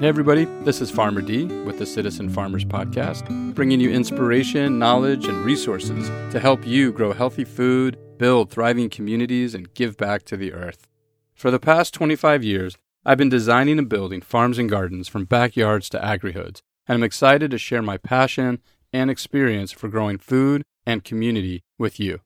[0.00, 5.28] Hey, everybody, this is Farmer D with the Citizen Farmers Podcast, bringing you inspiration, knowledge,
[5.28, 10.36] and resources to help you grow healthy food, build thriving communities, and give back to
[10.36, 10.88] the earth.
[11.32, 12.76] For the past 25 years,
[13.06, 17.52] I've been designing and building farms and gardens from backyards to agrihoods, and I'm excited
[17.52, 18.58] to share my passion
[18.92, 22.18] and experience for growing food and community with you.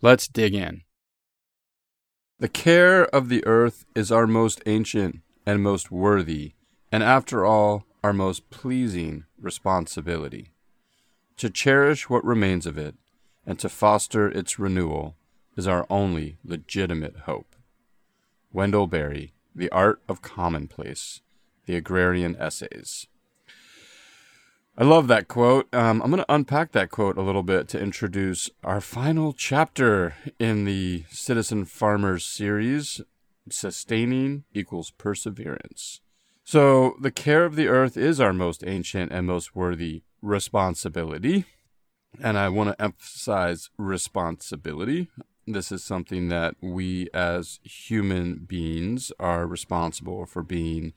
[0.00, 0.82] Let's dig in.
[2.38, 6.52] The care of the earth is our most ancient and most worthy
[6.92, 10.52] and after all, our most pleasing responsibility.
[11.36, 12.94] To cherish what remains of it
[13.46, 15.16] and to foster its renewal
[15.56, 17.56] is our only legitimate hope.
[18.52, 21.22] Wendell Berry, The Art of Commonplace,
[21.66, 23.06] The Agrarian Essays.
[24.78, 25.72] I love that quote.
[25.74, 30.14] Um, I'm going to unpack that quote a little bit to introduce our final chapter
[30.38, 33.02] in the Citizen Farmers series
[33.50, 36.00] Sustaining equals Perseverance.
[36.44, 41.44] So, the care of the earth is our most ancient and most worthy responsibility.
[42.20, 45.08] And I want to emphasize responsibility.
[45.46, 50.92] This is something that we as human beings are responsible for being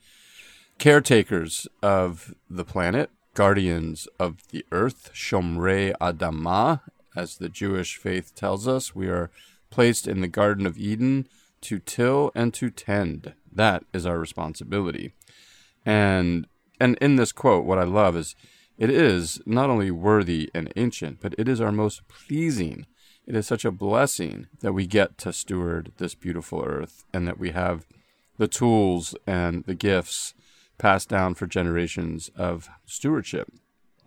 [0.78, 6.80] caretakers of the planet, guardians of the earth, Shomrei Adamah,
[7.16, 8.94] as the Jewish faith tells us.
[8.94, 9.30] We are
[9.70, 11.28] placed in the Garden of Eden
[11.62, 13.34] to till and to tend.
[13.50, 15.12] That is our responsibility.
[15.84, 16.46] And
[16.80, 18.34] and in this quote, what I love is
[18.76, 22.86] it is not only worthy and ancient, but it is our most pleasing.
[23.26, 27.38] It is such a blessing that we get to steward this beautiful earth and that
[27.38, 27.86] we have
[28.36, 30.34] the tools and the gifts
[30.76, 33.48] passed down for generations of stewardship.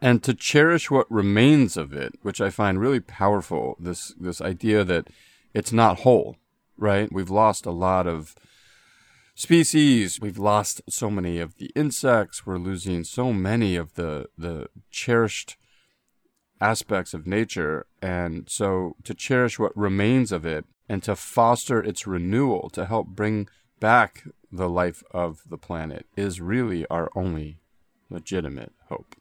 [0.02, 4.84] And to cherish what remains of it, which I find really powerful, this this idea
[4.84, 5.08] that
[5.53, 6.36] it's not whole,
[6.78, 7.12] right?
[7.12, 8.36] We've lost a lot of
[9.38, 10.19] species.
[10.19, 12.45] We've lost so many of the insects.
[12.45, 15.57] We're losing so many of the the cherished
[16.59, 17.85] aspects of nature.
[18.02, 23.07] And so to cherish what remains of it and to foster its renewal to help
[23.09, 23.47] bring
[23.79, 27.59] back the life of the planet is really our only
[28.09, 29.16] legitimate hope.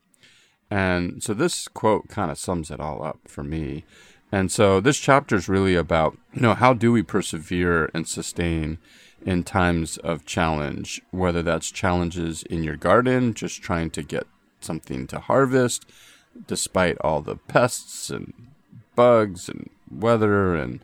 [0.71, 3.85] And so this quote kind of sums it all up for me.
[4.33, 8.79] And so this chapter is really about, you know, how do we persevere and sustain
[9.27, 14.27] in times of challenge, whether that's challenges in your garden, just trying to get
[14.61, 15.85] something to harvest,
[16.47, 18.33] despite all the pests and
[18.95, 20.81] bugs and weather and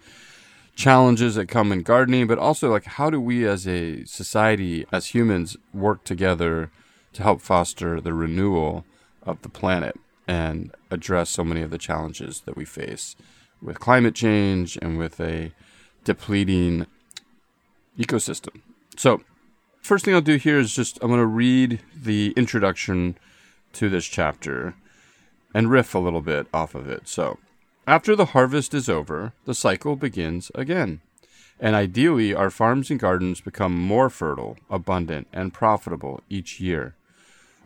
[0.75, 5.07] challenges that come in gardening, but also like how do we as a society, as
[5.07, 6.71] humans, work together
[7.13, 8.85] to help foster the renewal
[9.23, 13.15] of the planet and address so many of the challenges that we face
[13.61, 15.53] with climate change and with a
[16.05, 16.87] depleting
[17.99, 18.61] ecosystem.
[18.97, 19.23] So,
[19.81, 23.17] first thing I'll do here is just I'm going to read the introduction
[23.75, 24.75] to this chapter
[25.55, 27.09] and riff a little bit off of it.
[27.09, 27.39] So,
[27.87, 31.01] after the harvest is over, the cycle begins again.
[31.59, 36.95] And ideally, our farms and gardens become more fertile, abundant, and profitable each year.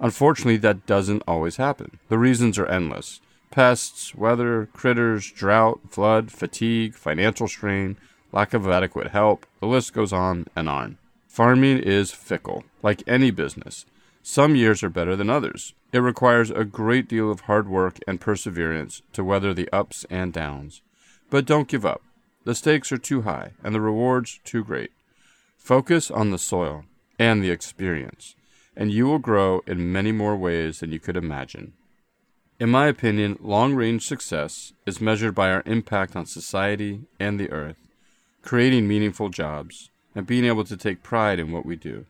[0.01, 1.99] Unfortunately, that doesn't always happen.
[2.09, 3.21] The reasons are endless
[3.51, 7.97] pests, weather, critters, drought, flood, fatigue, financial strain,
[8.37, 10.99] lack of adequate help, the list goes on and on.
[11.27, 13.87] Farming is fickle, like any business.
[14.23, 15.73] Some years are better than others.
[15.91, 20.35] It requires a great deal of hard work and perseverance to weather the ups and
[20.35, 20.83] downs.
[21.31, 22.03] But don't give up.
[22.45, 24.91] The stakes are too high and the rewards too great.
[25.57, 26.85] Focus on the soil
[27.19, 28.35] and the experience,
[28.77, 31.73] and you will grow in many more ways than you could imagine.
[32.61, 37.51] In my opinion, long range success is measured by our impact on society and the
[37.51, 37.86] earth
[38.47, 42.07] creating meaningful jobs, and being able to take pride in what we do.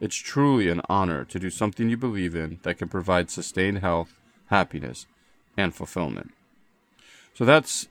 [0.00, 4.14] It's truly an honor to do something you believe in that can provide sustained health,
[4.46, 5.06] happiness,
[5.56, 6.32] and fulfillment.
[7.34, 7.88] So that's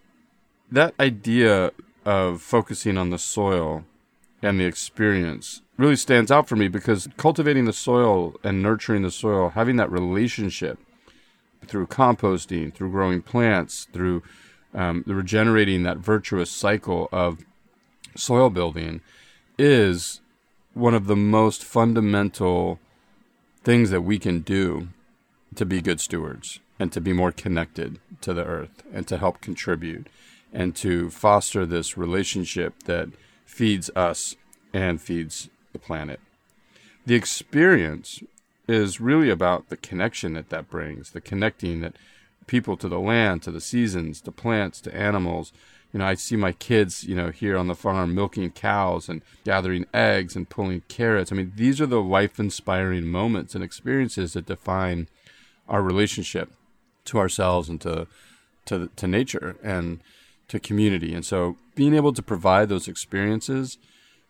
[0.72, 1.72] that idea
[2.06, 3.84] of focusing on the soil
[4.42, 9.12] and the experience really stands out for me because cultivating the soil and nurturing the
[9.12, 10.80] soil, having that relationship
[11.68, 14.24] through composting, through growing plants, through
[14.74, 17.40] um, regenerating that virtuous cycle of
[18.16, 19.02] soil building
[19.58, 20.22] is
[20.74, 22.80] one of the most fundamental
[23.64, 24.88] things that we can do
[25.56, 29.42] to be good stewards and to be more connected to the earth and to help
[29.42, 30.08] contribute
[30.54, 33.10] and to foster this relationship that
[33.46, 34.36] feeds us
[34.74, 36.20] and feeds the planet.
[37.06, 38.24] The experience
[38.68, 41.96] is really about the connection that that brings, the connecting that
[42.48, 45.52] people to the land, to the seasons, to plants, to animals,
[45.92, 49.22] you know, I see my kids, you know, here on the farm milking cows and
[49.44, 51.32] gathering eggs and pulling carrots.
[51.32, 55.08] I mean, these are the life inspiring moments and experiences that define
[55.68, 56.52] our relationship
[57.06, 58.08] to ourselves and to
[58.66, 60.00] to to nature and
[60.48, 61.14] to community.
[61.14, 63.78] And so being able to provide those experiences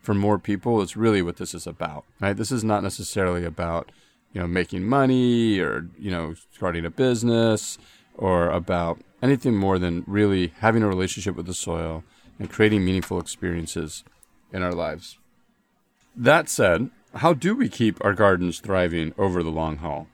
[0.00, 2.04] for more people is really what this is about.
[2.20, 2.36] Right?
[2.36, 3.92] This is not necessarily about,
[4.32, 7.76] you know, making money or, you know, starting a business
[8.14, 12.04] or about anything more than really having a relationship with the soil
[12.38, 14.04] and creating meaningful experiences
[14.52, 15.18] in our lives.
[16.16, 20.08] That said, how do we keep our gardens thriving over the long haul?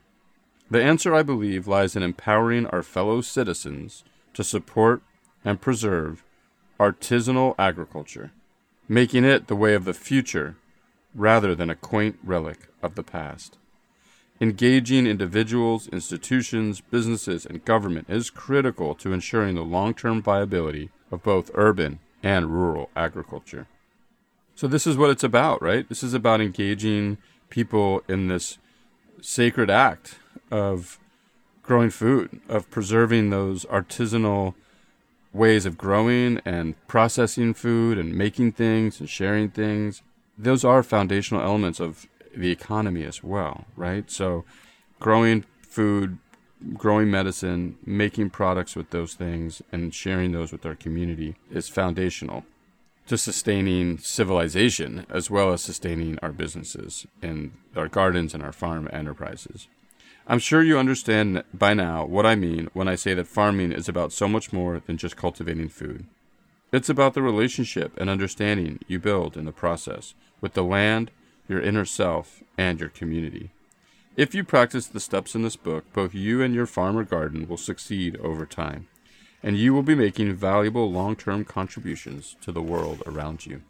[0.69, 5.01] The answer, I believe, lies in empowering our fellow citizens to support
[5.45, 6.23] and preserve
[6.79, 8.31] artisanal agriculture,
[8.87, 10.57] making it the way of the future
[11.15, 13.57] rather than a quaint relic of the past.
[14.39, 21.23] Engaging individuals, institutions, businesses, and government is critical to ensuring the long term viability of
[21.23, 23.67] both urban and rural agriculture.
[24.53, 25.87] So, this is what it's about, right?
[25.89, 27.17] This is about engaging
[27.49, 28.57] people in this
[29.21, 30.19] sacred act
[30.51, 30.99] of
[31.63, 34.53] growing food, of preserving those artisanal
[35.33, 40.01] ways of growing and processing food and making things and sharing things.
[40.37, 42.07] Those are foundational elements of
[42.37, 44.09] the economy as well, right?
[44.09, 44.45] So,
[44.99, 46.17] growing food,
[46.73, 52.45] growing medicine, making products with those things, and sharing those with our community is foundational
[53.07, 58.89] to sustaining civilization as well as sustaining our businesses and our gardens and our farm
[58.91, 59.67] enterprises.
[60.27, 63.87] I'm sure you understand by now what I mean when I say that farming is
[63.87, 66.05] about so much more than just cultivating food.
[66.73, 71.11] It's about the relationship and understanding you build in the process with the land,
[71.47, 73.51] your inner self, and your community.
[74.15, 77.47] If you practice the steps in this book, both you and your farm or garden
[77.47, 78.87] will succeed over time,
[79.43, 83.61] and you will be making valuable long term contributions to the world around you.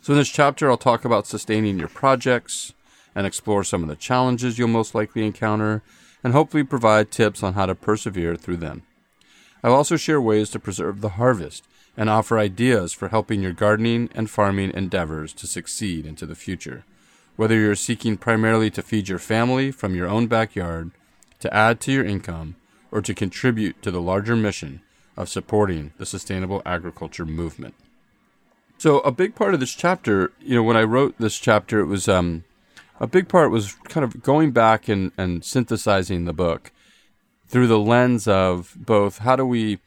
[0.00, 2.72] So, in this chapter, I'll talk about sustaining your projects
[3.14, 5.82] and explore some of the challenges you'll most likely encounter
[6.24, 8.82] and hopefully provide tips on how to persevere through them.
[9.62, 11.64] I'll also share ways to preserve the harvest
[11.96, 16.84] and offer ideas for helping your gardening and farming endeavors to succeed into the future.
[17.40, 20.90] Whether you're seeking primarily to feed your family from your own backyard,
[21.38, 22.56] to add to your income,
[22.92, 24.82] or to contribute to the larger mission
[25.16, 27.74] of supporting the sustainable agriculture movement.
[28.76, 31.86] So, a big part of this chapter, you know, when I wrote this chapter, it
[31.86, 32.44] was um,
[33.00, 36.72] a big part was kind of going back and, and synthesizing the book
[37.48, 39.78] through the lens of both how do we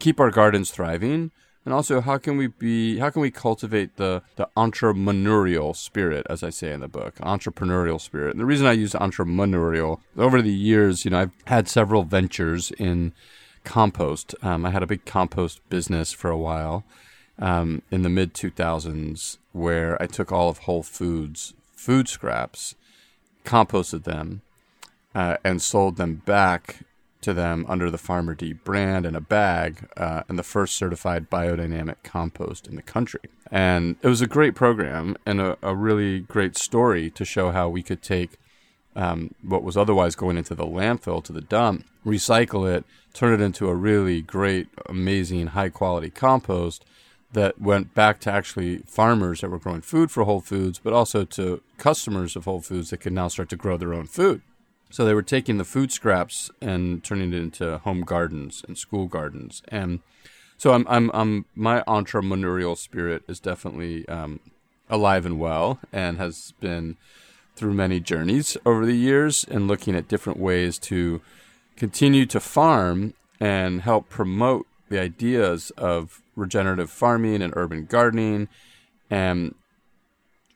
[0.00, 1.30] keep our gardens thriving
[1.66, 6.42] and also how can we be how can we cultivate the the entrepreneurial spirit as
[6.42, 8.30] i say in the book entrepreneurial spirit?
[8.30, 12.70] And the reason i use entrepreneurial over the years you know i've had several ventures
[12.78, 13.12] in
[13.64, 14.34] compost.
[14.42, 16.84] Um, i had a big compost business for a while
[17.38, 21.52] um, in the mid 2000s where i took all of whole foods
[21.86, 22.74] food scraps,
[23.44, 24.42] composted them,
[25.14, 26.80] uh, and sold them back
[27.26, 31.28] to them under the Farmer D brand in a bag, uh, and the first certified
[31.28, 33.28] biodynamic compost in the country.
[33.50, 37.68] And it was a great program and a, a really great story to show how
[37.68, 38.38] we could take
[38.94, 43.44] um, what was otherwise going into the landfill to the dump, recycle it, turn it
[43.44, 46.84] into a really great, amazing, high quality compost
[47.32, 51.24] that went back to actually farmers that were growing food for Whole Foods, but also
[51.24, 54.42] to customers of Whole Foods that could now start to grow their own food.
[54.90, 59.06] So they were taking the food scraps and turning it into home gardens and school
[59.06, 59.62] gardens.
[59.68, 60.00] And
[60.56, 64.40] so I'm, I'm, I'm my entrepreneurial spirit is definitely um,
[64.88, 66.96] alive and well, and has been
[67.56, 71.20] through many journeys over the years, and looking at different ways to
[71.76, 78.48] continue to farm and help promote the ideas of regenerative farming and urban gardening
[79.10, 79.54] and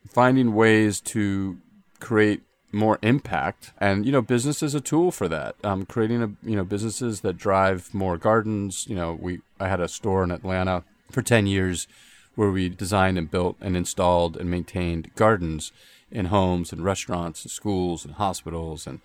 [0.09, 1.59] finding ways to
[2.01, 3.73] create more impact.
[3.79, 5.57] And you know business is a tool for that.
[5.65, 8.87] Um, creating a you know businesses that drive more gardens.
[8.89, 11.89] You know we i had a store in atlanta for 10 years
[12.37, 15.73] where we designed and built and installed and maintained gardens
[16.11, 18.87] in homes and restaurants and schools and hospitals.
[18.87, 19.01] And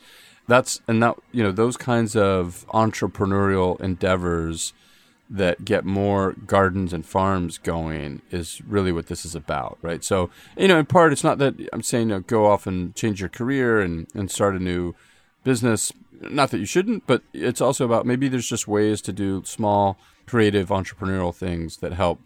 [0.48, 4.74] that's and that you know those kinds of entrepreneurial endeavors
[5.30, 10.04] that get more gardens and farms going is really what this is about, right?
[10.04, 12.96] So, you know, in part, it's not that I'm saying you know, go off and
[12.96, 14.94] change your career and, and start a new
[15.44, 15.92] business.
[16.22, 19.98] Not that you shouldn't, but it's also about maybe there's just ways to do small,
[20.28, 22.22] creative, entrepreneurial things that help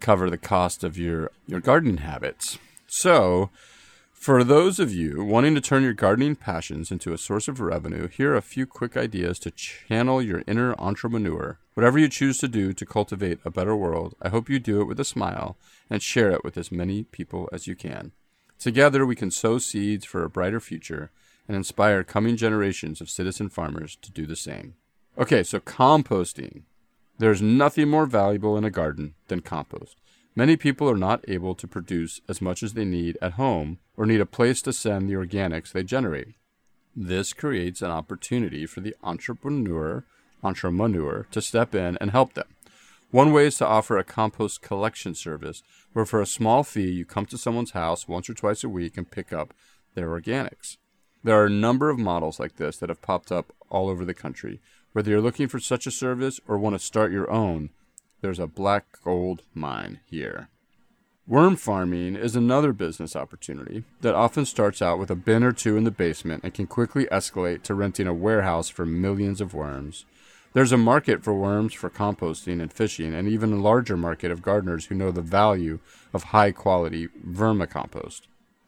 [0.00, 2.58] cover the cost of your, your gardening habits.
[2.86, 3.50] So,
[4.24, 8.08] For those of you wanting to turn your gardening passions into a source of revenue,
[8.08, 11.58] here are a few quick ideas to channel your inner entrepreneur.
[11.74, 14.86] Whatever you choose to do to cultivate a better world, I hope you do it
[14.86, 15.58] with a smile
[15.90, 18.12] and share it with as many people as you can.
[18.58, 21.10] Together, we can sow seeds for a brighter future
[21.46, 24.72] and inspire coming generations of citizen farmers to do the same.
[25.18, 26.62] Okay, so composting.
[27.18, 29.98] There's nothing more valuable in a garden than compost.
[30.36, 34.04] Many people are not able to produce as much as they need at home or
[34.04, 36.34] need a place to send the organics they generate.
[36.96, 40.04] This creates an opportunity for the entrepreneur,
[40.42, 42.48] entrepreneur to step in and help them.
[43.12, 45.62] One way is to offer a compost collection service
[45.92, 48.96] where for a small fee you come to someone's house once or twice a week
[48.96, 49.54] and pick up
[49.94, 50.78] their organics.
[51.22, 54.14] There are a number of models like this that have popped up all over the
[54.14, 54.60] country.
[54.92, 57.70] Whether you're looking for such a service or want to start your own,
[58.24, 60.48] there's a black gold mine here.
[61.26, 65.76] Worm farming is another business opportunity that often starts out with a bin or two
[65.76, 70.06] in the basement and can quickly escalate to renting a warehouse for millions of worms.
[70.54, 74.40] There's a market for worms for composting and fishing, and even a larger market of
[74.40, 75.80] gardeners who know the value
[76.14, 78.22] of high quality vermicompost.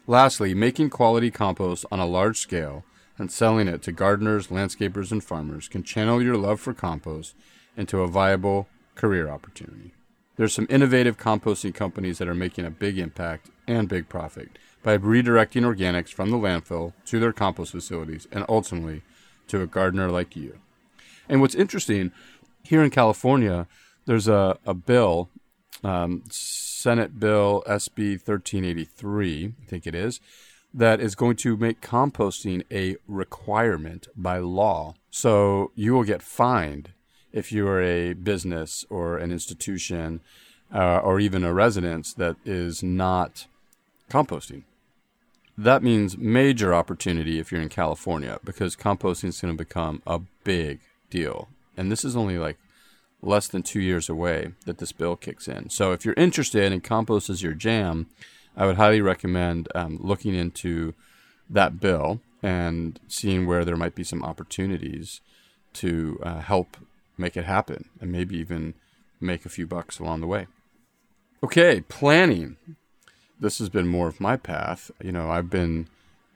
[0.07, 2.85] Lastly, making quality compost on a large scale
[3.17, 7.35] and selling it to gardeners, landscapers, and farmers can channel your love for compost
[7.75, 9.93] into a viable career opportunity.
[10.37, 14.99] There's some innovative composting companies that are making a big impact and big profit by
[14.99, 19.03] redirecting organics from the landfill to their compost facilities and ultimately
[19.49, 20.59] to a gardener like you.
[21.29, 22.13] And what's interesting,
[22.63, 23.67] here in California,
[24.05, 25.31] there's a, a bill,
[25.83, 30.21] um, Senate Bill SB 1383, I think it is,
[30.75, 34.95] that is going to make composting a requirement by law.
[35.11, 36.91] So you will get fined
[37.37, 40.21] if you are a business or an institution
[40.75, 43.47] uh, or even a residence that is not
[44.11, 44.63] composting.
[45.59, 50.21] That means major opportunity if you're in California because composting is going to become a
[50.45, 51.49] big deal.
[51.77, 52.57] And this is only like
[53.21, 55.69] less than two years away that this bill kicks in.
[55.69, 58.07] So if you're interested and compost is your jam,
[58.57, 60.95] I would highly recommend um, looking into
[61.51, 65.21] that bill and seeing where there might be some opportunities
[65.75, 66.79] to uh, help
[67.17, 68.75] make it happen and maybe even
[69.21, 70.47] make a few bucks along the way.
[71.43, 72.57] Okay, planning.
[73.39, 74.91] This has been more of my path.
[75.03, 75.89] You know, I've been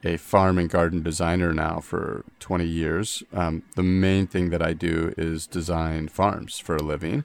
[0.05, 3.23] a farm and garden designer now for 20 years.
[3.33, 7.25] Um, the main thing that I do is design farms for a living.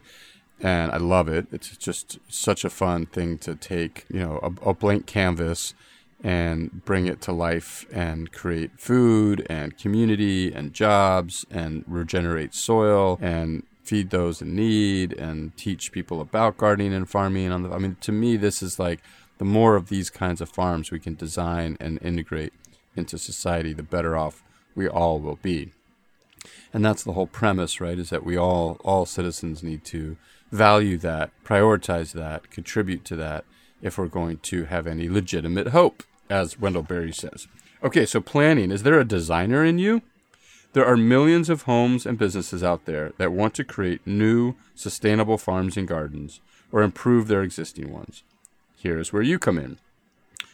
[0.62, 1.48] And I love it.
[1.52, 5.74] It's just such a fun thing to take, you know, a, a blank canvas
[6.24, 13.18] and bring it to life and create food and community and jobs and regenerate soil
[13.22, 17.78] and feed those in need and teach people about gardening and farming on the I
[17.78, 19.02] mean to me this is like
[19.38, 22.54] the more of these kinds of farms we can design and integrate
[22.96, 24.42] into society the better off
[24.76, 25.72] we all will be.
[26.74, 27.98] And that's the whole premise, right?
[27.98, 30.18] Is that we all all citizens need to
[30.52, 33.46] value that, prioritize that, contribute to that
[33.86, 37.48] if we're going to have any legitimate hope, as Wendell Berry says.
[37.84, 38.72] Okay, so planning.
[38.72, 40.02] Is there a designer in you?
[40.74, 45.38] There are millions of homes and businesses out there that want to create new, sustainable
[45.38, 48.24] farms and gardens or improve their existing ones.
[48.76, 49.78] Here's where you come in.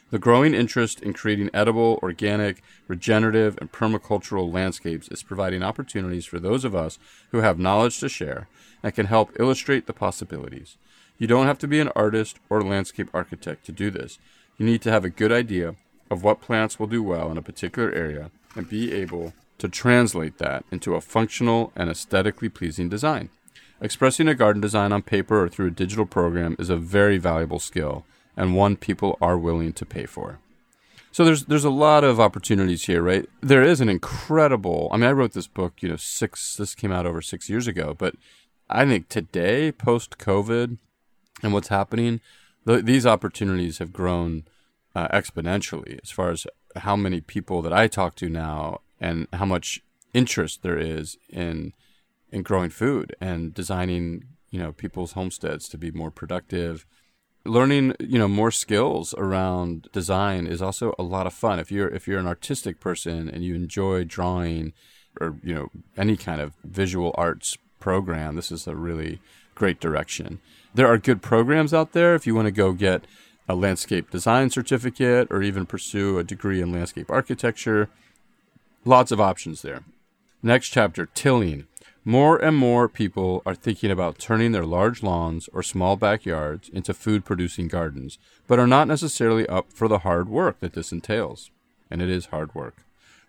[0.09, 6.37] The growing interest in creating edible, organic, regenerative, and permacultural landscapes is providing opportunities for
[6.37, 6.99] those of us
[7.31, 8.49] who have knowledge to share
[8.83, 10.75] and can help illustrate the possibilities.
[11.21, 14.17] You don't have to be an artist or landscape architect to do this.
[14.57, 15.75] You need to have a good idea
[16.09, 20.39] of what plants will do well in a particular area and be able to translate
[20.39, 23.29] that into a functional and aesthetically pleasing design.
[23.79, 27.59] Expressing a garden design on paper or through a digital program is a very valuable
[27.59, 28.03] skill
[28.35, 30.39] and one people are willing to pay for.
[31.11, 33.29] So there's there's a lot of opportunities here, right?
[33.41, 34.89] There is an incredible.
[34.91, 36.55] I mean, I wrote this book, you know, six.
[36.55, 38.15] This came out over six years ago, but
[38.71, 40.79] I think today, post COVID,
[41.41, 42.21] and what's happening,
[42.67, 44.43] th- these opportunities have grown
[44.95, 46.45] uh, exponentially as far as
[46.77, 49.81] how many people that I talk to now, and how much
[50.13, 51.73] interest there is in
[52.31, 56.85] in growing food and designing, you know, people's homesteads to be more productive.
[57.43, 61.59] Learning you know more skills around design is also a lot of fun.
[61.59, 64.73] If you're if you're an artistic person and you enjoy drawing
[65.19, 69.19] or you know any kind of visual arts program this is a really
[69.61, 70.39] great direction
[70.73, 73.05] there are good programs out there if you want to go get
[73.47, 77.89] a landscape design certificate or even pursue a degree in landscape architecture
[78.85, 79.81] lots of options there
[80.41, 81.67] next chapter tilling
[82.03, 86.95] More and more people are thinking about turning their large lawns or small backyards into
[86.95, 91.51] food producing gardens, but are not necessarily up for the hard work that this entails.
[91.91, 92.77] And it is hard work.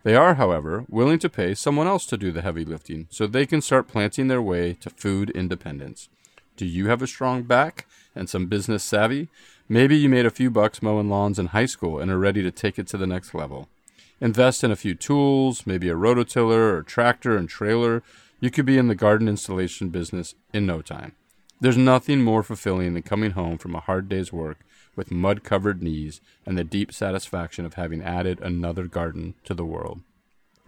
[0.05, 3.45] They are, however, willing to pay someone else to do the heavy lifting so they
[3.45, 6.09] can start planting their way to food independence.
[6.57, 9.29] Do you have a strong back and some business savvy?
[9.69, 12.51] Maybe you made a few bucks mowing lawns in high school and are ready to
[12.51, 13.69] take it to the next level.
[14.21, 18.03] Invest in a few tools, maybe a rototiller or tractor and trailer.
[18.39, 21.13] You could be in the garden installation business in no time.
[21.61, 24.59] There's nothing more fulfilling than coming home from a hard day's work
[24.95, 29.65] with mud covered knees and the deep satisfaction of having added another garden to the
[29.65, 30.03] world.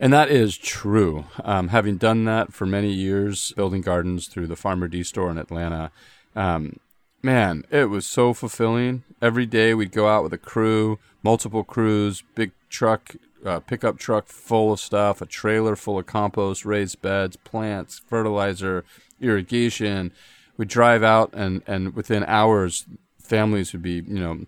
[0.01, 1.27] And that is true.
[1.45, 5.39] Um, having done that for many years, building gardens through the Farmer D store in
[5.39, 5.93] Atlanta,
[6.35, 6.81] um,
[7.23, 9.05] man, it was so fulfilling.
[9.23, 14.27] Every day we'd go out with a crew, multiple crews, big truck, uh, pickup truck
[14.27, 18.85] full of stuff, a trailer full of compost, raised beds, plants, fertilizer,
[19.21, 20.13] irrigation.
[20.57, 22.85] We'd drive out, and, and within hours,
[23.21, 24.47] families would be, you know,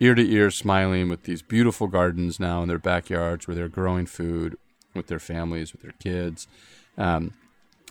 [0.00, 4.06] ear to ear smiling with these beautiful gardens now in their backyards where they're growing
[4.06, 4.56] food
[4.94, 6.46] with their families, with their kids.
[6.96, 7.34] Um,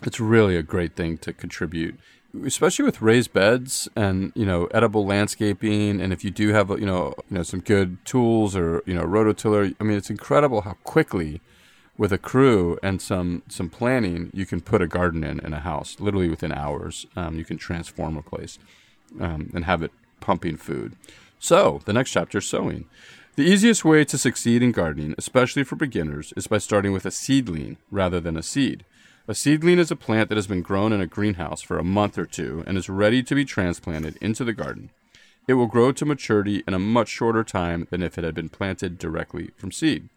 [0.02, 1.98] it's really a great thing to contribute,
[2.44, 6.00] especially with raised beds and you know edible landscaping.
[6.00, 9.04] And if you do have you know you know some good tools or you know
[9.04, 11.40] rototiller, I mean it's incredible how quickly
[11.96, 15.60] with a crew and some some planning you can put a garden in in a
[15.60, 17.06] house literally within hours.
[17.16, 18.58] Um, you can transform a place
[19.20, 20.96] um, and have it pumping food.
[21.38, 22.86] So, the next chapter sowing.
[23.36, 27.10] The easiest way to succeed in gardening, especially for beginners, is by starting with a
[27.10, 28.84] seedling rather than a seed.
[29.26, 32.16] A seedling is a plant that has been grown in a greenhouse for a month
[32.16, 34.90] or two and is ready to be transplanted into the garden.
[35.48, 38.50] It will grow to maturity in a much shorter time than if it had been
[38.50, 40.08] planted directly from seed.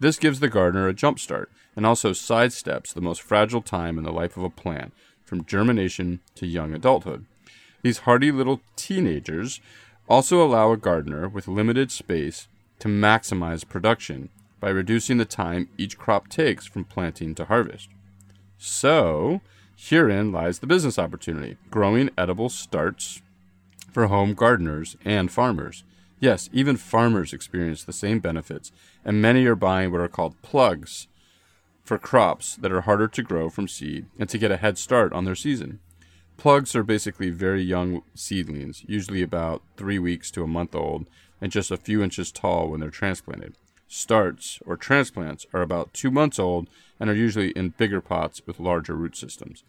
[0.00, 4.02] This gives the gardener a jump start and also sidesteps the most fragile time in
[4.02, 4.92] the life of a plant,
[5.24, 7.26] from germination to young adulthood.
[7.82, 9.60] These hardy little teenagers
[10.08, 14.28] also allow a gardener with limited space to maximize production
[14.60, 17.88] by reducing the time each crop takes from planting to harvest.
[18.58, 19.40] So,
[19.76, 23.22] herein lies the business opportunity growing edible starts
[23.92, 25.84] for home gardeners and farmers.
[26.18, 28.72] Yes, even farmers experience the same benefits,
[29.04, 31.08] and many are buying what are called plugs
[31.84, 35.12] for crops that are harder to grow from seed and to get a head start
[35.12, 35.78] on their season.
[36.36, 41.06] Plugs are basically very young seedlings, usually about three weeks to a month old,
[41.40, 43.54] and just a few inches tall when they're transplanted.
[43.88, 46.68] Starts, or transplants, are about two months old
[46.98, 49.62] and are usually in bigger pots with larger root systems.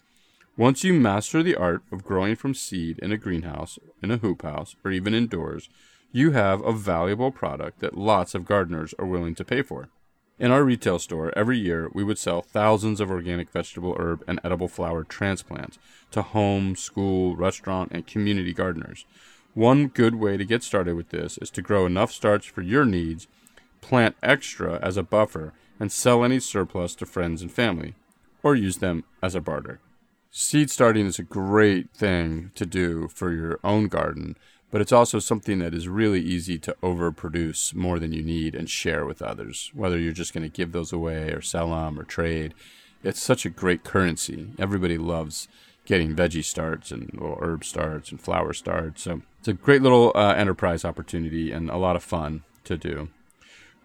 [0.57, 4.41] Once you master the art of growing from seed in a greenhouse, in a hoop
[4.41, 5.69] house, or even indoors,
[6.11, 9.89] you have a valuable product that lots of gardeners are willing to pay for.
[10.39, 14.39] In our retail store, every year we would sell thousands of organic vegetable, herb, and
[14.43, 15.79] edible flower transplants
[16.11, 19.05] to home, school, restaurant, and community gardeners.
[19.57, 22.85] One good way to get started with this is to grow enough starts for your
[22.85, 23.25] needs,
[23.81, 27.95] plant extra as a buffer, and sell any surplus to friends and family,
[28.43, 29.79] or use them as a barter.
[30.29, 34.35] Seed starting is a great thing to do for your own garden
[34.69, 38.69] but it's also something that is really easy to overproduce more than you need and
[38.69, 42.03] share with others, whether you're just going to give those away or sell them or
[42.03, 42.53] trade.
[43.01, 44.49] It's such a great currency.
[44.59, 45.47] Everybody loves
[45.87, 49.03] getting veggie starts and herb starts and flower starts.
[49.03, 53.07] So it's a great little uh, enterprise opportunity and a lot of fun to do.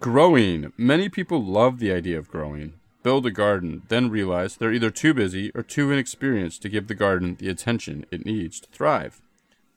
[0.00, 0.72] Growing.
[0.76, 2.72] Many people love the idea of growing,
[3.04, 6.96] build a garden, then realize they're either too busy or too inexperienced to give the
[6.96, 9.22] garden the attention it needs to thrive.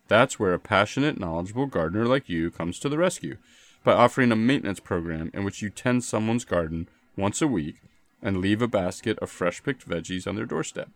[0.07, 3.37] That's where a passionate, knowledgeable gardener like you comes to the rescue
[3.83, 7.75] by offering a maintenance program in which you tend someone's garden once a week
[8.23, 10.89] and leave a basket of fresh picked veggies on their doorstep.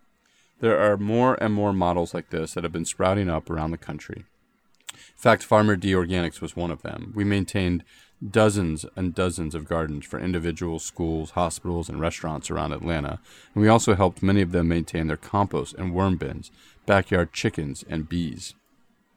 [0.61, 3.77] There are more and more models like this that have been sprouting up around the
[3.77, 4.25] country.
[5.15, 7.13] In fact, Farmer D Organics was one of them.
[7.15, 7.83] We maintained
[8.27, 13.19] dozens and dozens of gardens for individuals, schools, hospitals, and restaurants around Atlanta,
[13.53, 16.51] and we also helped many of them maintain their compost and worm bins,
[16.85, 18.55] backyard chickens, and bees.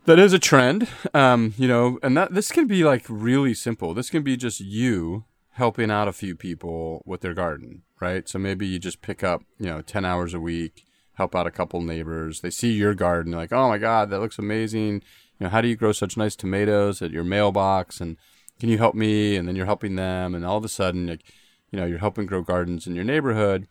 [0.05, 3.95] That is a trend um, you know and that this can be like really simple.
[3.95, 8.29] This can be just you helping out a few people with their garden right?
[8.29, 10.85] So maybe you just pick up you know 10 hours a week
[11.23, 14.39] help out a couple neighbors they see your garden like oh my god that looks
[14.39, 18.17] amazing you know how do you grow such nice tomatoes at your mailbox and
[18.61, 21.23] can you help me and then you're helping them and all of a sudden like
[21.71, 23.67] you know you're helping grow gardens in your neighborhood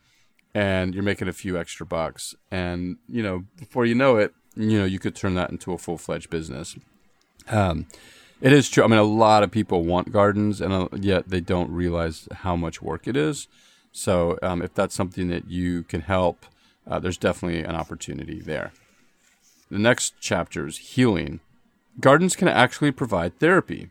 [0.54, 4.78] and you're making a few extra bucks and you know before you know it you
[4.78, 6.76] know you could turn that into a full fledged business.
[7.48, 7.86] Um,
[8.40, 8.84] it is true.
[8.84, 12.56] I mean, a lot of people want gardens, and uh, yet they don't realize how
[12.56, 13.48] much work it is.
[13.92, 16.46] So, um, if that's something that you can help
[16.86, 18.72] uh, there's definitely an opportunity there.
[19.70, 21.40] The next chapter is healing.
[22.00, 23.88] Gardens can actually provide therapy,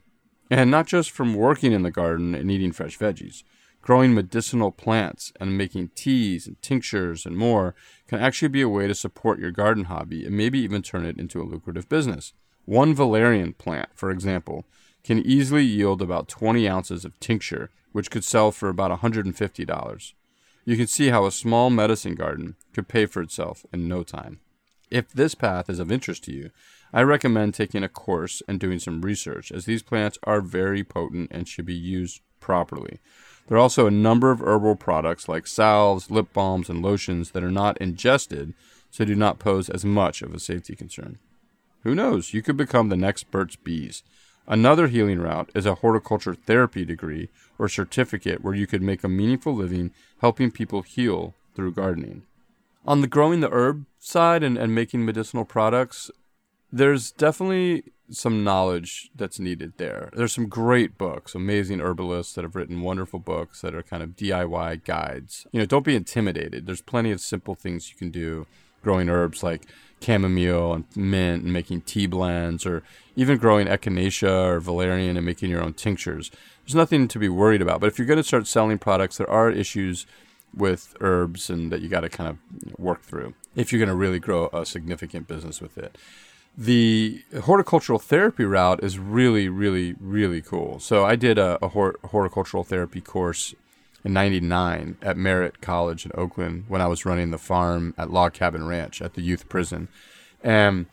[0.50, 3.44] and not just from working in the garden and eating fresh veggies.
[3.82, 7.74] Growing medicinal plants and making teas and tinctures and more
[8.08, 11.18] can actually be a way to support your garden hobby and maybe even turn it
[11.18, 12.34] into a lucrative business.
[12.66, 14.66] One valerian plant, for example,
[15.04, 20.14] can easily yield about 20 ounces of tincture, which could sell for about $150.
[20.64, 24.40] You can see how a small medicine garden could pay for itself in no time.
[24.92, 26.52] If this path is of interest to you,
[26.94, 31.32] I recommend taking a course and doing some research, as these plants are very potent
[31.32, 33.00] and should be used properly.
[33.48, 37.44] There are also a number of herbal products like salves, lip balms, and lotions that
[37.44, 38.54] are not ingested,
[38.90, 41.18] so do not pose as much of a safety concern.
[41.84, 42.34] Who knows?
[42.34, 44.04] You could become the next Burt's Bees.
[44.48, 49.10] Another healing route is a horticulture therapy degree or certificate where you could make a
[49.10, 52.24] meaningful living helping people heal through gardening.
[52.86, 56.10] On the growing the herb side and, and making medicinal products,
[56.72, 60.10] there's definitely some knowledge that's needed there.
[60.14, 64.16] There's some great books, amazing herbalists that have written wonderful books that are kind of
[64.16, 65.46] DIY guides.
[65.52, 66.66] You know, don't be intimidated.
[66.66, 68.48] There's plenty of simple things you can do
[68.84, 69.68] growing herbs like
[70.02, 72.84] chamomile and mint and making tea blends or
[73.16, 76.32] even growing echinacea or valerian and making your own tinctures.
[76.66, 77.80] There's nothing to be worried about.
[77.80, 80.06] But if you're going to start selling products, there are issues
[80.56, 83.96] with herbs and that you got to kind of work through if you're going to
[83.96, 85.98] really grow a significant business with it
[86.58, 90.80] the horticultural therapy route is really, really, really cool.
[90.80, 93.56] So I did a, a hor- horticultural therapy course
[94.04, 98.34] in 99 at Merritt College in Oakland when I was running the farm at Log
[98.34, 99.88] Cabin Ranch at the youth prison.
[100.44, 100.88] And,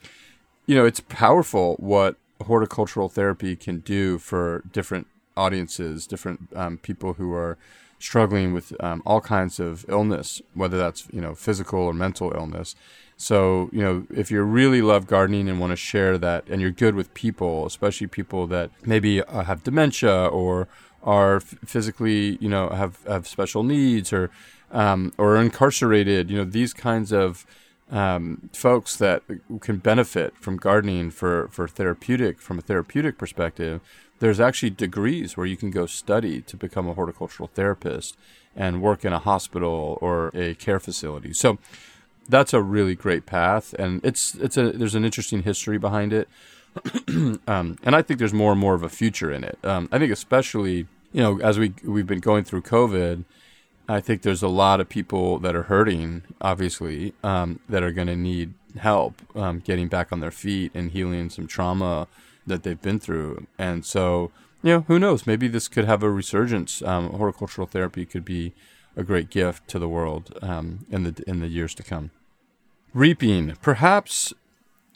[0.67, 7.15] you know, it's powerful what horticultural therapy can do for different audiences, different um, people
[7.15, 7.57] who are
[7.99, 12.77] struggling with um, all kinds of illness, whether that's, you know, physical or mental illness.
[13.17, 16.71] So, you know, if you really love gardening and want to share that, and you're
[16.71, 20.69] good with people, especially people that maybe uh, have dementia or
[21.09, 24.31] are physically, you know, have, have special needs or,
[24.71, 27.47] um, or incarcerated, you know, these kinds of
[27.91, 29.23] um, folks that
[29.61, 33.81] can benefit from gardening for, for therapeutic, from a therapeutic perspective,
[34.19, 38.19] there's actually degrees where you can go study to become a horticultural therapist
[38.55, 41.33] and work in a hospital or a care facility.
[41.33, 41.59] So,
[42.29, 46.29] that's a really great path, and it's it's a there's an interesting history behind it,
[47.47, 49.59] um, and I think there's more and more of a future in it.
[49.65, 53.25] Um, I think especially you know as we we've been going through COVID,
[53.89, 58.09] I think there's a lot of people that are hurting, obviously, um, that are going
[58.09, 62.07] to need help um, getting back on their feet and healing some trauma
[62.47, 64.31] that they've been through, and so
[64.63, 66.83] you know who knows maybe this could have a resurgence.
[66.83, 68.55] Um, horticultural therapy could be
[68.97, 72.11] a great gift to the world um, in the in the years to come.
[72.93, 73.55] Reaping.
[73.63, 74.33] Perhaps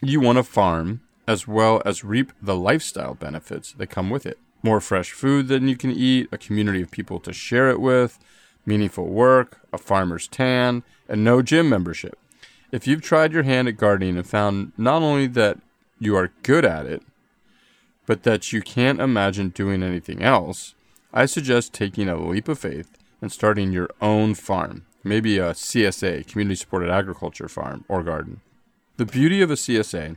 [0.00, 4.38] you want to farm as well as reap the lifestyle benefits that come with it.
[4.62, 8.18] More fresh food than you can eat, a community of people to share it with,
[8.64, 12.18] meaningful work, a farmer's tan, and no gym membership.
[12.70, 15.58] If you've tried your hand at gardening and found not only that
[15.98, 17.02] you are good at it,
[18.06, 20.74] but that you can't imagine doing anything else,
[21.12, 26.26] I suggest taking a leap of faith and starting your own farm maybe a CSA,
[26.26, 28.40] community supported agriculture farm or garden.
[28.96, 30.16] The beauty of a CSA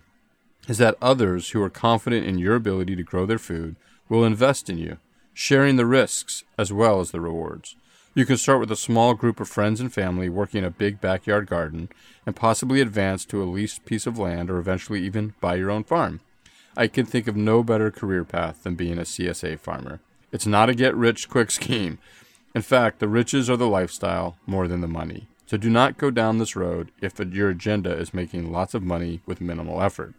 [0.67, 3.75] is that others who are confident in your ability to grow their food
[4.09, 4.97] will invest in you,
[5.33, 7.75] sharing the risks as well as the rewards.
[8.13, 11.47] You can start with a small group of friends and family working a big backyard
[11.47, 11.89] garden
[12.25, 15.83] and possibly advance to a leased piece of land or eventually even buy your own
[15.83, 16.21] farm.
[16.77, 19.99] I can think of no better career path than being a CSA farmer.
[20.31, 21.99] It's not a get rich quick scheme,
[22.55, 25.27] in fact, the riches are the lifestyle more than the money.
[25.45, 29.19] So do not go down this road if your agenda is making lots of money
[29.25, 30.13] with minimal effort.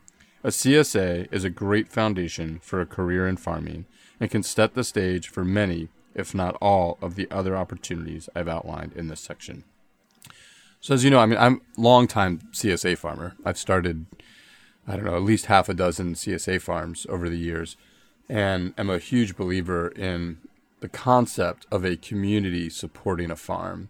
[0.46, 3.84] A CSA is a great foundation for a career in farming
[4.20, 8.46] and can set the stage for many, if not all, of the other opportunities I've
[8.46, 9.64] outlined in this section.
[10.80, 13.34] So as you know, I mean, I'm a long-time CSA farmer.
[13.44, 14.06] I've started,
[14.86, 17.76] I don't know, at least half a dozen CSA farms over the years,
[18.28, 20.38] and am a huge believer in
[20.78, 23.88] the concept of a community supporting a farm.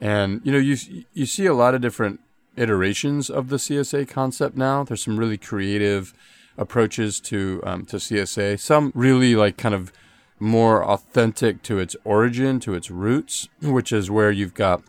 [0.00, 2.20] And you know, you you see a lot of different
[2.56, 4.84] iterations of the CSA concept now.
[4.84, 6.14] There's some really creative
[6.58, 8.58] approaches to um, to CSA.
[8.60, 9.92] Some really like kind of
[10.38, 14.82] more authentic to its origin, to its roots, which is where you've got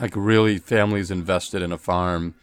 [0.00, 2.34] like really families invested in a farm,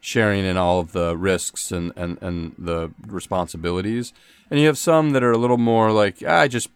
[0.00, 4.12] sharing in all of the risks and, and, and the responsibilities.
[4.50, 6.68] And you have some that are a little more like, ah, I just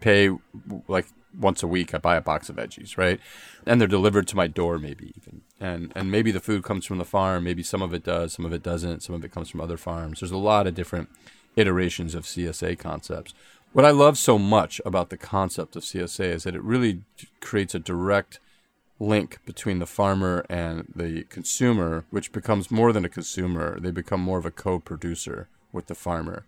[0.00, 0.30] pay
[0.88, 1.06] like
[1.38, 1.94] once a week.
[1.94, 3.20] I buy a box of veggies, right?
[3.66, 5.42] And they're delivered to my door, maybe even.
[5.60, 8.44] And and maybe the food comes from the farm, maybe some of it does, some
[8.44, 10.20] of it doesn't, some of it comes from other farms.
[10.20, 11.08] There's a lot of different
[11.56, 13.34] iterations of CSA concepts.
[13.72, 17.02] What I love so much about the concept of CSA is that it really
[17.40, 18.40] creates a direct
[18.98, 23.78] link between the farmer and the consumer, which becomes more than a consumer.
[23.78, 26.46] They become more of a co-producer with the farmer.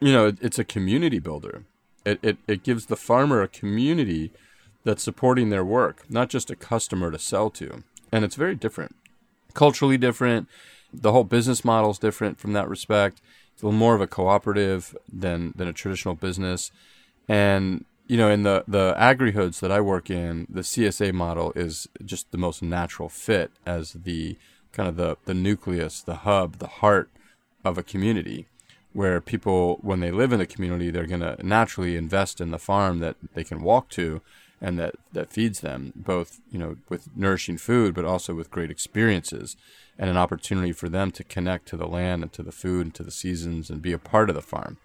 [0.00, 1.64] You know, it, it's a community builder.
[2.04, 4.32] It, it, it gives the farmer a community
[4.84, 7.84] that's supporting their work, not just a customer to sell to.
[8.14, 8.94] And it's very different,
[9.54, 10.48] culturally different.
[10.92, 13.20] The whole business model is different from that respect.
[13.52, 16.70] It's a little more of a cooperative than than a traditional business.
[17.28, 21.88] And you know, in the the agri-hoods that I work in, the CSA model is
[22.04, 24.36] just the most natural fit as the
[24.70, 27.10] kind of the the nucleus, the hub, the heart
[27.64, 28.46] of a community
[28.92, 32.60] where people when they live in a community they're going to naturally invest in the
[32.60, 34.20] farm that they can walk to
[34.64, 38.70] and that that feeds them both you know with nourishing food but also with great
[38.70, 39.56] experiences
[39.98, 42.94] and an opportunity for them to connect to the land and to the food and
[42.94, 44.78] to the seasons and be a part of the farm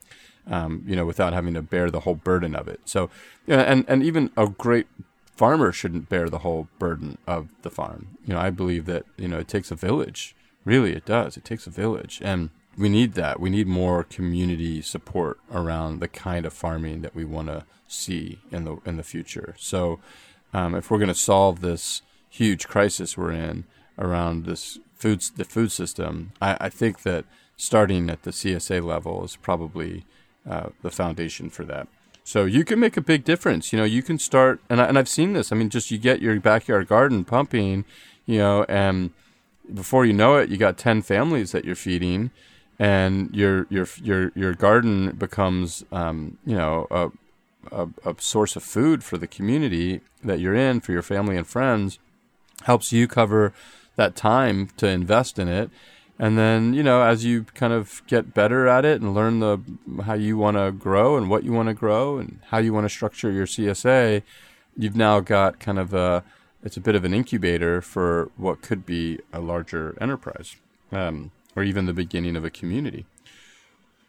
[0.49, 2.81] um, you know without having to bear the whole burden of it.
[2.85, 3.09] So
[3.47, 4.87] and and even a great
[5.35, 8.17] farmer shouldn't bear the whole burden of the farm.
[8.25, 10.35] You know i believe that you know it takes a village.
[10.65, 11.37] Really it does.
[11.37, 12.19] It takes a village.
[12.23, 13.39] And we need that.
[13.39, 18.39] We need more community support around the kind of farming that we want to see
[18.51, 19.55] in the in the future.
[19.57, 19.99] So,
[20.53, 23.65] um, if we're going to solve this huge crisis we're in
[23.97, 27.25] around this food the food system, I, I think that
[27.57, 30.05] starting at the CSA level is probably
[30.49, 31.87] uh, the foundation for that.
[32.23, 33.73] So you can make a big difference.
[33.73, 35.51] You know, you can start, and I, and I've seen this.
[35.51, 37.85] I mean, just you get your backyard garden pumping,
[38.25, 39.11] you know, and
[39.73, 42.31] before you know it, you got ten families that you're feeding
[42.79, 47.11] and your your your your garden becomes um, you know a,
[47.71, 51.47] a, a source of food for the community that you're in for your family and
[51.47, 51.99] friends
[52.63, 53.53] helps you cover
[53.95, 55.69] that time to invest in it
[56.17, 59.59] and then you know as you kind of get better at it and learn the
[60.05, 62.85] how you want to grow and what you want to grow and how you want
[62.85, 64.21] to structure your CSA
[64.77, 66.23] you've now got kind of a
[66.63, 70.55] it's a bit of an incubator for what could be a larger enterprise
[70.91, 73.05] um, or even the beginning of a community.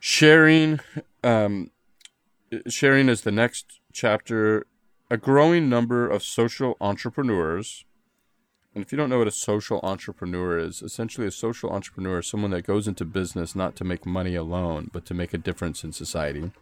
[0.01, 0.81] Sharing,
[1.23, 1.71] um,
[2.69, 4.67] sharing is the next chapter.
[5.11, 7.85] A growing number of social entrepreneurs,
[8.75, 12.29] and if you don't know what a social entrepreneur is, essentially a social entrepreneur is
[12.29, 15.83] someone that goes into business not to make money alone, but to make a difference
[15.83, 16.53] in society.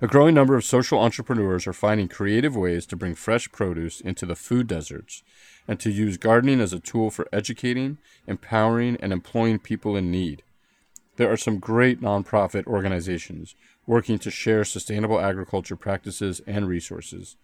[0.00, 4.24] A growing number of social entrepreneurs are finding creative ways to bring fresh produce into
[4.24, 5.22] the food deserts
[5.68, 10.42] and to use gardening as a tool for educating, empowering, and employing people in need.
[11.16, 13.54] There are some great nonprofit organizations
[13.86, 17.36] working to share sustainable agriculture practices and resources,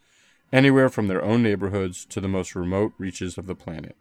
[0.53, 3.97] anywhere from their own neighborhoods to the most remote reaches of the planet.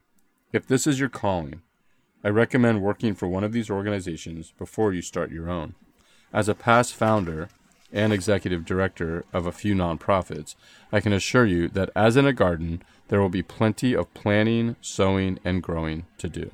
[0.52, 1.62] If this is your calling,
[2.24, 5.76] I recommend working for one of these organizations before you start your own.
[6.34, 7.50] As a past founder
[7.92, 10.56] and executive director of a few nonprofits,
[10.92, 14.76] I can assure you that as in a garden, there will be plenty of planning,
[14.82, 16.52] sowing, and growing to do.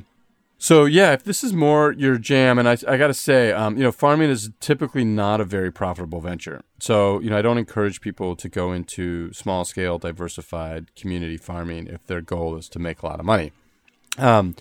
[0.59, 3.77] So yeah, if this is more your jam, and I, I got to say, um,
[3.77, 6.61] you know, farming is typically not a very profitable venture.
[6.79, 11.87] So you know, I don't encourage people to go into small scale, diversified community farming
[11.87, 13.51] if their goal is to make a lot of money.
[14.17, 14.55] Um,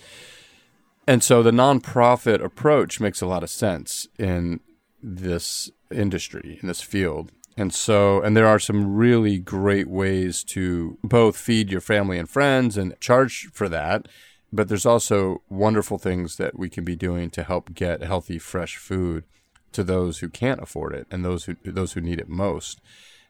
[1.07, 4.59] and so the nonprofit approach makes a lot of sense in
[5.01, 7.31] this industry, in this field.
[7.55, 12.29] And so, and there are some really great ways to both feed your family and
[12.29, 14.07] friends and charge for that.
[14.51, 18.77] But there's also wonderful things that we can be doing to help get healthy, fresh
[18.77, 19.23] food
[19.73, 22.79] to those who can't afford it and those who those who need it most.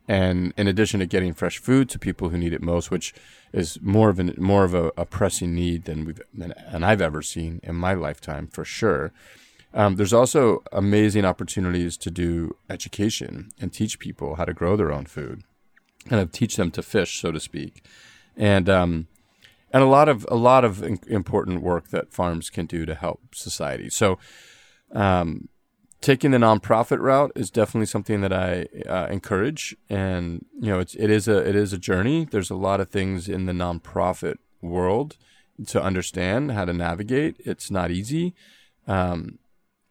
[0.08, 3.14] And in addition to getting fresh food to people who need it most, which
[3.52, 6.54] is more of an more of a, a pressing need than we've than,
[6.84, 9.12] I've ever seen in my lifetime for sure
[9.74, 14.92] um, there's also amazing opportunities to do education and teach people how to grow their
[14.92, 15.44] own food,
[16.08, 17.84] kind of teach them to fish, so to speak,
[18.36, 19.08] and um,
[19.72, 23.36] and a lot of a lot of important work that farms can do to help
[23.36, 23.90] society.
[23.90, 24.18] So,
[24.94, 25.50] um,
[26.02, 30.96] taking the nonprofit route is definitely something that I uh, encourage, and you know, it's
[30.96, 32.26] it is a it is a journey.
[32.26, 35.18] There's a lot of things in the nonprofit world
[35.68, 37.36] to understand how to navigate.
[37.40, 38.34] It's not easy.
[38.88, 39.40] Um,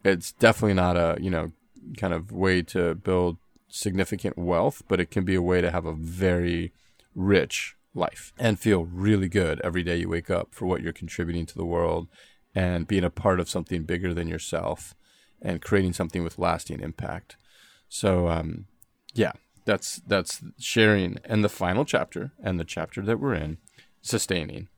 [0.05, 1.53] it's definitely not a you know
[1.97, 3.37] kind of way to build
[3.69, 6.73] significant wealth, but it can be a way to have a very
[7.15, 11.46] rich life and feel really good every day you wake up for what you're contributing
[11.46, 12.09] to the world
[12.54, 14.94] and being a part of something bigger than yourself
[15.42, 17.37] and creating something with lasting impact.
[17.88, 18.66] So um,
[19.14, 19.32] yeah,
[19.64, 23.59] that's that's sharing and the final chapter and the chapter that we're in,
[24.00, 24.68] sustaining.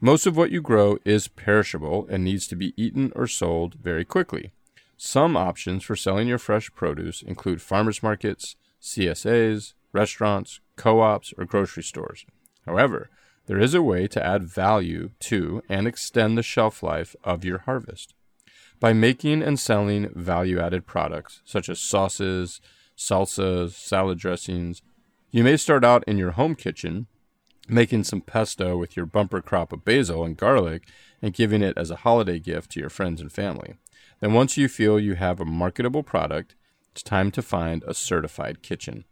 [0.00, 4.04] Most of what you grow is perishable and needs to be eaten or sold very
[4.04, 4.52] quickly.
[4.96, 11.44] Some options for selling your fresh produce include farmers markets, CSAs, restaurants, co ops, or
[11.44, 12.24] grocery stores.
[12.68, 13.08] However,
[13.46, 17.60] there is a way to add value to and extend the shelf life of your
[17.60, 18.12] harvest.
[18.78, 22.60] By making and selling value added products such as sauces,
[22.94, 24.82] salsas, salad dressings,
[25.30, 27.06] you may start out in your home kitchen
[27.70, 30.86] making some pesto with your bumper crop of basil and garlic
[31.22, 33.76] and giving it as a holiday gift to your friends and family.
[34.20, 36.54] Then, once you feel you have a marketable product,
[36.92, 39.04] it's time to find a certified kitchen.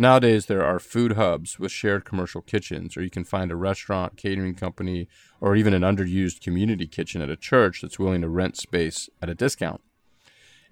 [0.00, 4.16] Nowadays, there are food hubs with shared commercial kitchens, or you can find a restaurant,
[4.16, 5.08] catering company,
[5.40, 9.28] or even an underused community kitchen at a church that's willing to rent space at
[9.28, 9.80] a discount.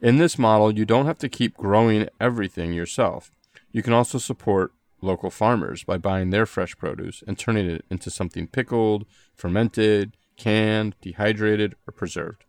[0.01, 3.33] In this model, you don't have to keep growing everything yourself.
[3.73, 8.11] You can also support local farmers by buying their fresh produce and turning it into
[8.11, 12.46] something pickled, fermented, canned, dehydrated, or preserved.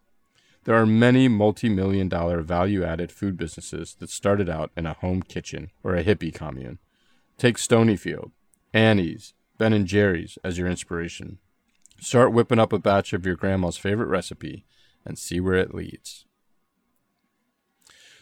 [0.68, 4.96] There are many multi million dollar value added food businesses that started out in a
[4.96, 6.80] home kitchen or a hippie commune.
[7.38, 8.32] Take Stonyfield,
[8.74, 11.38] Annie's, Ben and Jerry's as your inspiration.
[12.02, 14.66] Start whipping up a batch of your grandma's favorite recipe
[15.06, 16.26] and see where it leads.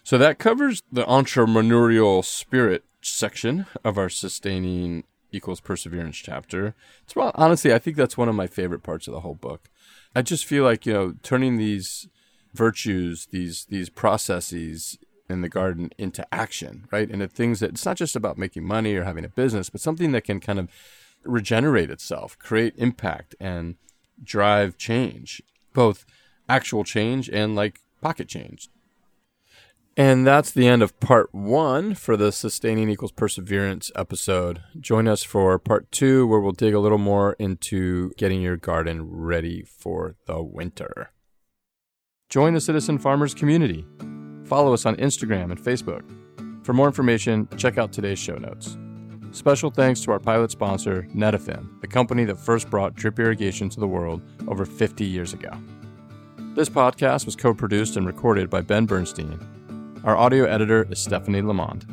[0.03, 6.75] So that covers the entrepreneurial spirit section of our sustaining equals perseverance chapter.
[7.05, 9.71] It's well, honestly, I think that's one of my favorite parts of the whole book.
[10.15, 12.07] I just feel like, you know, turning these
[12.55, 14.97] virtues, these these processes
[15.29, 17.09] in the garden into action, right?
[17.09, 19.81] And the things that it's not just about making money or having a business, but
[19.81, 20.69] something that can kind of
[21.23, 23.75] regenerate itself, create impact and
[24.23, 25.41] drive change,
[25.73, 26.05] both
[26.47, 28.69] actual change and like pocket change.
[29.97, 34.61] And that's the end of part one for the Sustaining Equals Perseverance episode.
[34.77, 39.09] Join us for part two, where we'll dig a little more into getting your garden
[39.09, 41.11] ready for the winter.
[42.29, 43.85] Join the Citizen Farmers community.
[44.45, 46.03] Follow us on Instagram and Facebook.
[46.65, 48.77] For more information, check out today's show notes.
[49.31, 53.79] Special thanks to our pilot sponsor, Netafim, the company that first brought drip irrigation to
[53.79, 55.51] the world over 50 years ago.
[56.55, 60.01] This podcast was co produced and recorded by Ben Bernstein.
[60.03, 61.85] Our audio editor is Stephanie Lamond.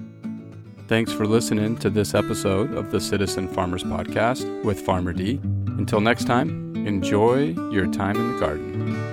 [0.87, 5.41] Thanks for listening to this episode of the Citizen Farmers Podcast with Farmer D.
[5.43, 9.12] Until next time, enjoy your time in the garden.